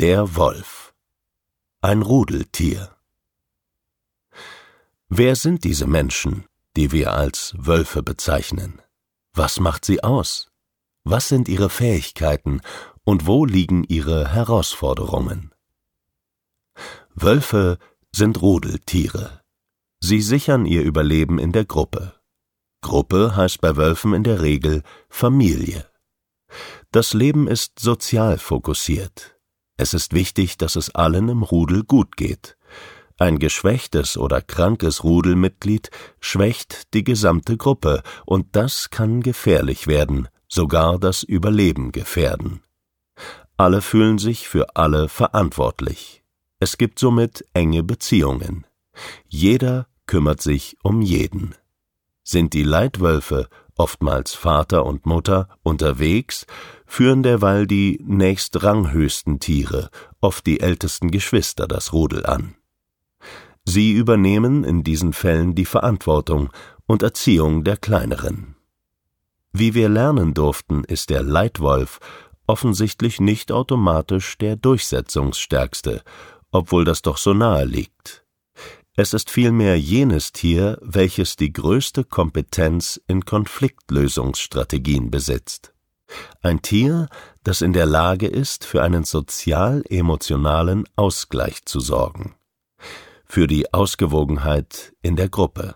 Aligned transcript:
Der 0.00 0.34
Wolf. 0.34 0.92
Ein 1.80 2.02
Rudeltier. 2.02 2.96
Wer 5.08 5.36
sind 5.36 5.62
diese 5.62 5.86
Menschen, 5.86 6.46
die 6.76 6.90
wir 6.90 7.12
als 7.12 7.54
Wölfe 7.56 8.02
bezeichnen? 8.02 8.82
Was 9.34 9.60
macht 9.60 9.84
sie 9.84 10.02
aus? 10.02 10.50
Was 11.04 11.28
sind 11.28 11.48
ihre 11.48 11.70
Fähigkeiten 11.70 12.60
und 13.04 13.28
wo 13.28 13.44
liegen 13.44 13.84
ihre 13.84 14.32
Herausforderungen? 14.32 15.54
Wölfe 17.14 17.78
sind 18.10 18.42
Rudeltiere. 18.42 19.42
Sie 20.00 20.22
sichern 20.22 20.66
ihr 20.66 20.82
Überleben 20.82 21.38
in 21.38 21.52
der 21.52 21.66
Gruppe. 21.66 22.20
Gruppe 22.80 23.36
heißt 23.36 23.60
bei 23.60 23.76
Wölfen 23.76 24.12
in 24.12 24.24
der 24.24 24.42
Regel 24.42 24.82
Familie. 25.08 25.88
Das 26.90 27.14
Leben 27.14 27.46
ist 27.46 27.78
sozial 27.78 28.38
fokussiert. 28.38 29.33
Es 29.76 29.94
ist 29.94 30.12
wichtig, 30.12 30.56
dass 30.56 30.76
es 30.76 30.94
allen 30.94 31.28
im 31.28 31.42
Rudel 31.42 31.84
gut 31.84 32.16
geht. 32.16 32.56
Ein 33.16 33.38
geschwächtes 33.38 34.16
oder 34.16 34.40
krankes 34.40 35.04
Rudelmitglied 35.04 35.90
schwächt 36.20 36.94
die 36.94 37.04
gesamte 37.04 37.56
Gruppe, 37.56 38.02
und 38.26 38.56
das 38.56 38.90
kann 38.90 39.20
gefährlich 39.20 39.86
werden, 39.86 40.28
sogar 40.48 40.98
das 40.98 41.22
Überleben 41.22 41.92
gefährden. 41.92 42.62
Alle 43.56 43.82
fühlen 43.82 44.18
sich 44.18 44.48
für 44.48 44.74
alle 44.76 45.08
verantwortlich. 45.08 46.24
Es 46.58 46.76
gibt 46.76 46.98
somit 46.98 47.44
enge 47.52 47.84
Beziehungen. 47.84 48.66
Jeder 49.28 49.86
kümmert 50.06 50.40
sich 50.40 50.76
um 50.82 51.02
jeden. 51.02 51.54
Sind 52.24 52.52
die 52.52 52.62
Leitwölfe, 52.62 53.48
oftmals 53.76 54.34
Vater 54.34 54.86
und 54.86 55.06
Mutter, 55.06 55.48
unterwegs, 55.62 56.46
führen 56.86 57.22
derweil 57.22 57.66
die 57.66 58.00
nächst 58.04 58.62
ranghöchsten 58.62 59.40
Tiere, 59.40 59.90
oft 60.20 60.46
die 60.46 60.60
ältesten 60.60 61.10
Geschwister, 61.10 61.66
das 61.66 61.92
Rudel 61.92 62.26
an. 62.26 62.54
Sie 63.64 63.92
übernehmen 63.92 64.62
in 64.64 64.84
diesen 64.84 65.12
Fällen 65.12 65.54
die 65.54 65.64
Verantwortung 65.64 66.50
und 66.86 67.02
Erziehung 67.02 67.64
der 67.64 67.76
kleineren. 67.76 68.56
Wie 69.52 69.74
wir 69.74 69.88
lernen 69.88 70.34
durften, 70.34 70.84
ist 70.84 71.10
der 71.10 71.22
Leitwolf 71.22 72.00
offensichtlich 72.46 73.20
nicht 73.20 73.52
automatisch 73.52 74.36
der 74.38 74.56
durchsetzungsstärkste, 74.56 76.02
obwohl 76.50 76.84
das 76.84 77.02
doch 77.02 77.16
so 77.16 77.32
nahe 77.32 77.64
liegt. 77.64 78.23
Es 78.96 79.12
ist 79.12 79.28
vielmehr 79.28 79.78
jenes 79.78 80.30
Tier, 80.30 80.78
welches 80.80 81.34
die 81.34 81.52
größte 81.52 82.04
Kompetenz 82.04 83.00
in 83.08 83.24
Konfliktlösungsstrategien 83.24 85.10
besitzt. 85.10 85.74
Ein 86.42 86.62
Tier, 86.62 87.08
das 87.42 87.60
in 87.60 87.72
der 87.72 87.86
Lage 87.86 88.28
ist, 88.28 88.64
für 88.64 88.84
einen 88.84 89.02
sozial-emotionalen 89.02 90.84
Ausgleich 90.94 91.64
zu 91.64 91.80
sorgen. 91.80 92.36
Für 93.24 93.48
die 93.48 93.74
Ausgewogenheit 93.74 94.94
in 95.02 95.16
der 95.16 95.28
Gruppe. 95.28 95.74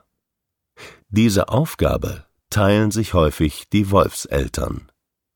Diese 1.09 1.49
Aufgabe 1.49 2.25
teilen 2.51 2.93
sich 2.93 3.15
häufig 3.15 3.69
die 3.69 3.91
Wolfseltern. 3.91 4.93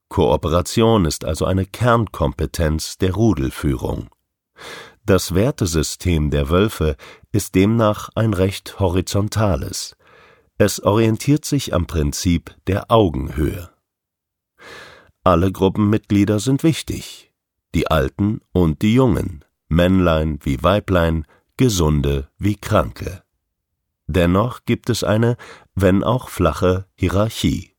Kooperation 0.09 1.05
ist 1.05 1.25
also 1.25 1.47
eine 1.47 1.67
Kernkompetenz 1.67 2.99
der 2.99 3.15
Rudelführung. 3.15 4.09
Das 5.05 5.35
Wertesystem 5.35 6.31
der 6.31 6.49
Wölfe 6.49 6.97
ist 7.33 7.57
demnach 7.57 8.11
ein 8.15 8.35
recht 8.35 8.79
horizontales. 8.79 9.97
Es 10.59 10.81
orientiert 10.81 11.45
sich 11.45 11.75
am 11.75 11.87
Prinzip 11.87 12.55
der 12.69 12.91
Augenhöhe. 12.91 13.71
Alle 15.25 15.51
Gruppenmitglieder 15.51 16.39
sind 16.39 16.63
wichtig, 16.63 17.33
die 17.75 17.89
Alten 17.89 18.43
und 18.53 18.83
die 18.83 18.95
Jungen, 18.95 19.45
Männlein 19.69 20.39
wie 20.43 20.63
Weiblein, 20.63 21.27
Gesunde 21.57 22.29
wie 22.39 22.57
Kranke. 22.57 23.25
Dennoch 24.07 24.65
gibt 24.67 24.89
es 24.89 25.03
eine, 25.03 25.37
wenn 25.75 26.05
auch 26.05 26.29
flache, 26.29 26.87
Hierarchie. 26.95 27.75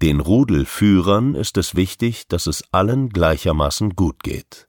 Den 0.00 0.18
Rudelführern 0.18 1.36
ist 1.36 1.56
es 1.56 1.76
wichtig, 1.76 2.26
dass 2.26 2.48
es 2.48 2.64
allen 2.72 3.10
gleichermaßen 3.10 3.94
gut 3.94 4.24
geht. 4.24 4.68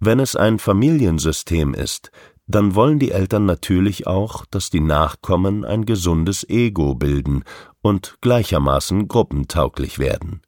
Wenn 0.00 0.18
es 0.18 0.34
ein 0.34 0.58
Familiensystem 0.58 1.74
ist, 1.74 2.10
dann 2.46 2.74
wollen 2.74 2.98
die 2.98 3.12
Eltern 3.12 3.44
natürlich 3.44 4.06
auch, 4.06 4.44
dass 4.46 4.70
die 4.70 4.80
Nachkommen 4.80 5.64
ein 5.64 5.84
gesundes 5.84 6.48
Ego 6.48 6.94
bilden 6.94 7.44
und 7.82 8.16
gleichermaßen 8.22 9.06
gruppentauglich 9.08 9.98
werden. 9.98 10.40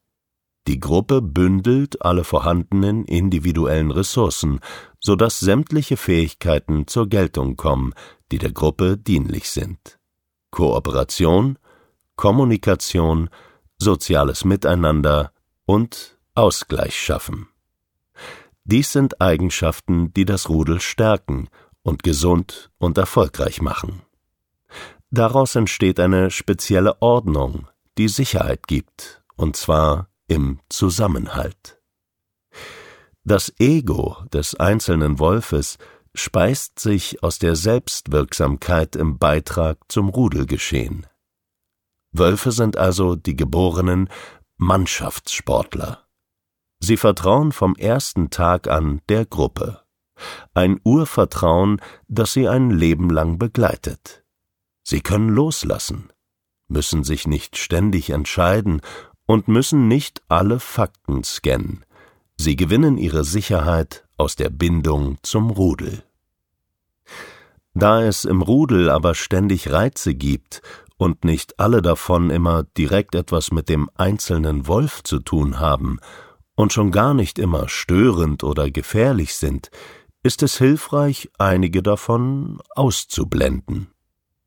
Die 0.67 0.81
Gruppe 0.81 1.21
bündelt 1.21 2.03
alle 2.03 2.25
vorhandenen 2.25 3.05
individuellen 3.05 3.91
Ressourcen, 3.91 4.61
so 5.01 5.17
dass 5.17 5.39
sämtliche 5.39 5.97
Fähigkeiten 5.97 6.87
zur 6.87 7.09
Geltung 7.09 7.57
kommen, 7.57 7.93
die 8.31 8.39
der 8.39 8.53
Gruppe 8.53 8.97
dienlich 8.97 9.51
sind. 9.51 9.99
Kooperation, 10.51 11.59
Kommunikation, 12.17 13.29
soziales 13.79 14.45
Miteinander 14.45 15.33
und 15.67 16.19
Ausgleich 16.35 16.97
schaffen. 16.97 17.49
Dies 18.65 18.93
sind 18.93 19.21
Eigenschaften, 19.21 20.13
die 20.15 20.25
das 20.25 20.49
Rudel 20.49 20.81
stärken 20.81 21.49
und 21.83 22.03
gesund 22.03 22.71
und 22.79 22.97
erfolgreich 22.97 23.61
machen. 23.61 24.03
Daraus 25.11 25.57
entsteht 25.57 26.01
eine 26.01 26.31
spezielle 26.31 27.03
Ordnung, 27.03 27.69
die 27.99 28.09
Sicherheit 28.09 28.67
gibt, 28.67 29.23
und 29.37 29.57
zwar 29.57 30.09
im 30.29 30.61
Zusammenhalt. 30.69 31.81
Das 33.25 33.53
Ego 33.59 34.17
des 34.33 34.55
einzelnen 34.55 35.19
Wolfes 35.19 35.79
speist 36.15 36.79
sich 36.79 37.23
aus 37.23 37.39
der 37.39 37.57
Selbstwirksamkeit 37.57 38.97
im 38.97 39.19
Beitrag 39.19 39.79
zum 39.89 40.09
Rudelgeschehen. 40.09 41.07
Wölfe 42.13 42.53
sind 42.53 42.77
also 42.77 43.17
die 43.17 43.37
geborenen 43.37 44.09
Mannschaftssportler. 44.57 46.02
Sie 46.85 46.97
vertrauen 46.97 47.53
vom 47.53 47.77
ersten 47.77 48.31
Tag 48.31 48.67
an 48.67 49.03
der 49.09 49.25
Gruppe. 49.25 49.83
Ein 50.53 50.81
Urvertrauen, 50.83 51.81
das 52.09 52.33
sie 52.33 52.49
ein 52.49 52.71
Leben 52.71 53.09
lang 53.09 53.39
begleitet. 53.39 54.25
Sie 54.83 55.01
können 55.01 55.29
loslassen, 55.29 56.13
müssen 56.67 57.05
sich 57.05 57.29
nicht 57.29 57.57
ständig 57.57 58.11
entscheiden 58.11 58.81
und 59.27 59.47
müssen 59.47 59.87
nicht 59.87 60.23
alle 60.27 60.59
Fakten 60.59 61.23
scannen. 61.23 61.85
Sie 62.37 62.57
gewinnen 62.57 62.99
ihre 62.99 63.23
Sicherheit 63.23 64.05
aus 64.17 64.35
der 64.35 64.51
Bindung 64.51 65.19
zum 65.23 65.51
Rudel. 65.51 66.03
Da 67.75 68.03
es 68.03 68.25
im 68.25 68.43
Rudel 68.43 68.91
aber 68.91 69.15
ständig 69.15 69.71
Reize 69.71 70.17
gibt 70.17 70.63
und 70.97 71.25
nicht 71.25 71.61
alle 71.61 71.81
davon 71.81 72.31
immer 72.31 72.65
direkt 72.77 73.15
etwas 73.15 73.53
mit 73.53 73.69
dem 73.69 73.89
einzelnen 73.95 74.67
Wolf 74.67 75.05
zu 75.05 75.21
tun 75.21 75.61
haben 75.61 76.01
und 76.55 76.73
schon 76.73 76.91
gar 76.91 77.15
nicht 77.15 77.39
immer 77.39 77.69
störend 77.69 78.45
oder 78.45 78.71
gefährlich 78.71 79.35
sind, 79.35 79.71
ist 80.23 80.43
es 80.43 80.59
hilfreich, 80.59 81.31
einige 81.39 81.83
davon 81.83 82.61
auszublenden. 82.75 83.89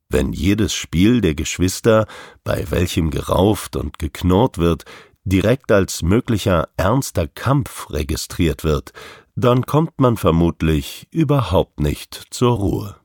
Wenn 0.09 0.33
jedes 0.33 0.73
Spiel 0.73 1.21
der 1.21 1.35
Geschwister, 1.35 2.07
bei 2.43 2.69
welchem 2.69 3.09
gerauft 3.09 3.75
und 3.75 3.99
geknurrt 3.99 4.57
wird, 4.57 4.85
direkt 5.23 5.71
als 5.71 6.03
möglicher 6.03 6.69
ernster 6.77 7.27
Kampf 7.27 7.89
registriert 7.89 8.63
wird, 8.63 8.93
dann 9.35 9.65
kommt 9.65 9.99
man 9.99 10.15
vermutlich 10.15 11.07
überhaupt 11.11 11.79
nicht 11.79 12.27
zur 12.29 12.55
Ruhe. 12.55 12.95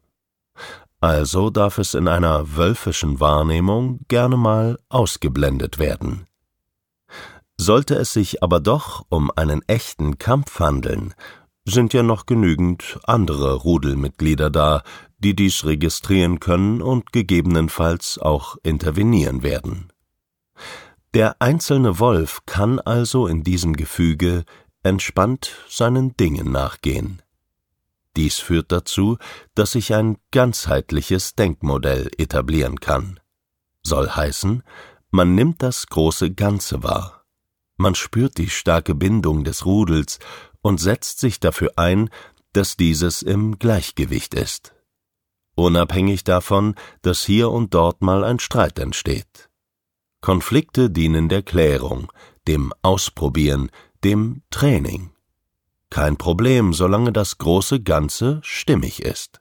Also 1.01 1.49
darf 1.49 1.79
es 1.79 1.95
in 1.95 2.07
einer 2.07 2.57
wölfischen 2.57 3.21
Wahrnehmung 3.21 4.01
gerne 4.09 4.37
mal 4.37 4.79
ausgeblendet 4.91 5.79
werden. 5.79 6.27
Sollte 7.71 7.95
es 7.95 8.13
sich 8.13 8.43
aber 8.43 8.59
doch 8.59 9.07
um 9.11 9.31
einen 9.37 9.63
echten 9.69 10.19
Kampf 10.19 10.59
handeln, 10.59 11.15
sind 11.65 11.93
ja 11.93 12.03
noch 12.03 12.27
genügend 12.27 12.99
andere 13.05 13.55
Rudelmitglieder 13.55 14.51
da, 14.51 14.83
die 15.19 15.37
dies 15.37 15.65
registrieren 15.65 16.41
können 16.41 16.83
und 16.83 17.13
gegebenenfalls 17.13 18.19
auch 18.19 18.57
intervenieren 18.65 19.45
werden. 19.45 19.93
Der 21.15 21.41
einzelne 21.41 22.01
Wolf 22.01 22.41
kann 22.45 22.81
also 22.81 23.29
in 23.29 23.45
diesem 23.45 23.77
Gefüge 23.77 24.43
entspannt 24.83 25.53
seinen 25.69 26.17
Dingen 26.17 26.51
nachgehen. 26.51 27.23
Dies 28.17 28.41
führt 28.41 28.73
dazu, 28.73 29.17
dass 29.55 29.71
sich 29.71 29.95
ein 29.95 30.19
ganzheitliches 30.33 31.37
Denkmodell 31.37 32.11
etablieren 32.19 32.81
kann. 32.81 33.21
Soll 33.85 34.09
heißen, 34.09 34.65
man 35.13 35.37
nimmt 35.37 35.63
das 35.63 35.87
große 35.87 36.33
Ganze 36.33 36.83
wahr. 36.83 37.20
Man 37.81 37.95
spürt 37.95 38.37
die 38.37 38.51
starke 38.51 38.95
Bindung 38.95 39.43
des 39.43 39.65
Rudels 39.65 40.19
und 40.61 40.79
setzt 40.79 41.19
sich 41.19 41.41
dafür 41.41 41.73
ein, 41.77 42.11
dass 42.53 42.77
dieses 42.77 43.23
im 43.23 43.59
Gleichgewicht 43.59 44.35
ist. 44.35 44.75
Unabhängig 45.55 46.23
davon, 46.23 46.75
dass 47.01 47.25
hier 47.25 47.51
und 47.51 47.73
dort 47.73 48.03
mal 48.03 48.23
ein 48.23 48.39
Streit 48.39 48.79
entsteht. 48.79 49.49
Konflikte 50.21 50.91
dienen 50.91 51.31
der 51.31 51.43
Klärung, 51.43 52.13
dem 52.47 52.75
Ausprobieren, 52.83 53.71
dem 54.05 54.43
Training. 54.51 55.13
Kein 55.89 56.19
Problem, 56.19 56.75
solange 56.75 57.15
das 57.15 57.39
große 57.39 57.81
Ganze 57.81 58.41
stimmig 58.43 59.01
ist. 59.01 59.41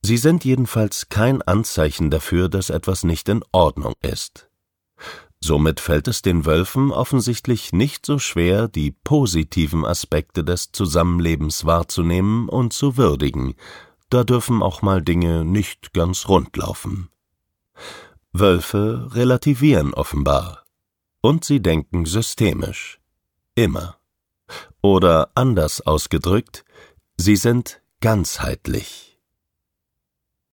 Sie 0.00 0.16
sind 0.16 0.46
jedenfalls 0.46 1.10
kein 1.10 1.42
Anzeichen 1.42 2.10
dafür, 2.10 2.48
dass 2.48 2.70
etwas 2.70 3.04
nicht 3.04 3.28
in 3.28 3.44
Ordnung 3.52 3.92
ist. 4.00 4.48
Somit 5.46 5.78
fällt 5.78 6.08
es 6.08 6.22
den 6.22 6.46
Wölfen 6.46 6.90
offensichtlich 6.90 7.74
nicht 7.74 8.06
so 8.06 8.18
schwer, 8.18 8.66
die 8.66 8.92
positiven 8.92 9.84
Aspekte 9.84 10.42
des 10.42 10.72
Zusammenlebens 10.72 11.66
wahrzunehmen 11.66 12.48
und 12.48 12.72
zu 12.72 12.96
würdigen, 12.96 13.54
da 14.08 14.24
dürfen 14.24 14.62
auch 14.62 14.80
mal 14.80 15.02
Dinge 15.02 15.44
nicht 15.44 15.92
ganz 15.92 16.28
rund 16.28 16.56
laufen. 16.56 17.10
Wölfe 18.32 19.10
relativieren 19.12 19.92
offenbar. 19.92 20.64
Und 21.20 21.44
sie 21.44 21.60
denken 21.60 22.06
systemisch. 22.06 22.98
Immer. 23.54 23.98
Oder 24.80 25.28
anders 25.34 25.82
ausgedrückt, 25.82 26.64
sie 27.18 27.36
sind 27.36 27.82
ganzheitlich. 28.00 29.13